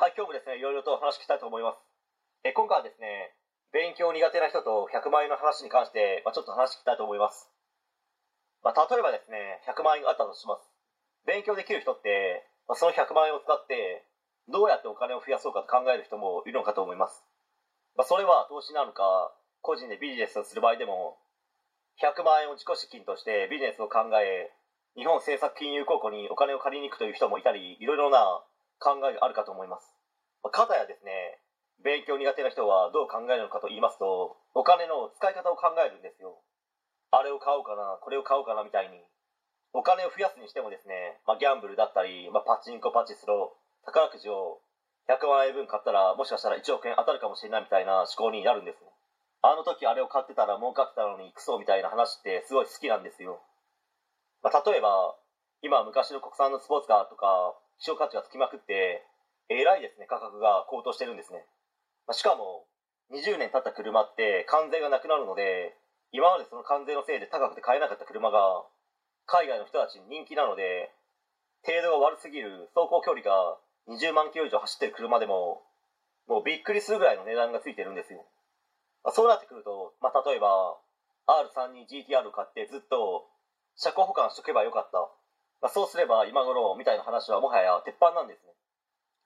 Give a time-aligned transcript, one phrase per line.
[0.00, 1.84] はい、今日もですね、いろいろと話聞きたいと思います。
[2.40, 3.36] え今回はですね、
[3.68, 7.52] 勉強苦手な人と100万円の話に関して、まあ、ちょっと話聞きたいと思います。
[8.64, 10.64] まあ、例えばですね、100万円があったとします。
[11.28, 14.08] 勉強できる人って、まあ、その100万円を使って、
[14.48, 17.20] どうやってお金を増やそうかと考える人もいるのかと思います。
[17.92, 21.20] まあ、それは投資なのか、個人でビジネスをする場合でも、
[22.00, 24.48] 100万円を自己資金としてビジネスを考え、
[24.96, 28.40] 日本政策金融公庫にお金を借りに行くという人もいたり、いろいろな
[28.80, 29.99] 考えがあるかと思います。
[30.42, 31.40] まあ、かたやですね、
[31.82, 36.40] 勉強苦手な人はどう考えるのかと言いますと、お金の使い方を考えるんですよ。
[37.10, 39.00] あれを買おうかな、これを買おうかなみたいに。
[39.72, 44.60] お金を増やすにしてもですね、まあ、ギャンブルだったり、まあ、パチンコ、パチスロ、宝くじを
[45.08, 48.90] 100万円分買ったら、もしかしたら1億円当たるかもしれないみたいな思考になるんですね。
[49.42, 53.40] あの時あれを買ってたら儲かってたのにクソみたいな話ってすごい好きなんですよ。
[54.42, 55.16] まあ、例えば、
[55.62, 59.06] 今昔の国産のスポーツカーとか、希少価値がつきまくって、
[59.50, 61.44] えらいですね、価格が高騰してるんですね。
[62.06, 62.66] まあしかも、
[63.10, 65.74] 20年経った車って関税がなくなるので、
[66.12, 68.64] 今までその関税のせいで高くて買えなかった車が、
[69.26, 70.90] 海外の人たちに人気なので、
[71.66, 75.62] 程度が悪すぎる走行距離が20万キロ以上走ってる車でも、
[76.26, 78.24] もうびっくりするぐらいの値段がついてるんですよ。
[79.02, 80.78] まあ、そうなってくると、まあ、例えば、
[81.26, 83.26] R3 に GTR を買ってずっと
[83.76, 84.98] 車高保管しとけばよかった。
[85.60, 88.52] まあ、そうすれば今頃みたいな話はもはや鉄板なんですね。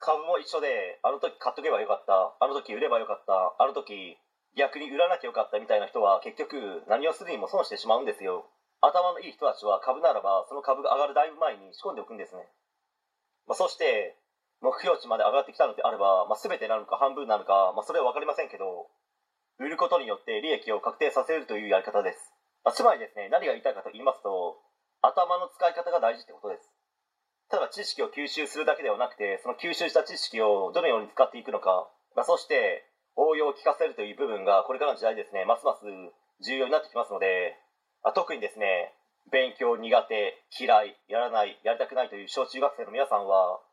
[0.05, 2.37] 株も一緒で、あの時買っとけばよかった。
[2.39, 3.57] あの時売ればよかった。
[3.57, 4.21] あの時
[4.57, 8.45] 逆に売らなきゃよかったみたいな人は結局何をするにも損してしまうんですよ。
[8.81, 12.45] 頭のいい人たちは株ならばその株が上がるだいぶ前に仕込んでおくんですね。
[13.47, 14.17] まあ、そして、
[14.61, 18.89] 目標値まで上がってきたのであれば、まあ、全てなのか半分なのか、まあ、それは分かりませんけど、
[19.59, 22.33] 売ることによって利益を確定させるというやり方です。
[22.65, 24.57] まあ、つまりですね、何が言いたいかと言いますと、
[25.03, 26.74] 頭の使い方が大事ってことです。
[27.65, 32.85] ただ知識を吸収するだけではなくて、その吸収した知識をどのように使っていくのか、まあ、そして
[33.17, 35.89] 応用を聞かせるという部分がこれからの時代ですね、ますます
[36.45, 37.57] 重要になってきますので、
[38.05, 38.93] まあ、特にですね、
[39.33, 43.65] 勉強苦手、嫌い、やらない、やりたくないという小中学生の皆さんは、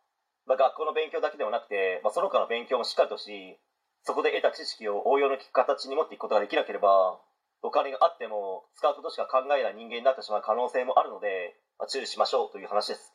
[0.48, 3.60] まあ、学校の勉強だけではなくて、まあ、その他の勉強もしっかりとし、
[4.08, 7.20] そこで得た知識を応用の効く形に持っていくことができなければ、
[7.62, 13.12] お金があっても使うことしか考えない人間になってしまう可能性もあるので、まあ、注意しましょうという話です。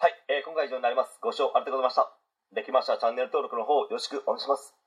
[0.00, 1.18] はい、えー今回は以上になります。
[1.20, 2.06] ご視聴ありがとうございました。
[2.54, 4.77] できましたらチャンネル登録の方よろしくお願いします。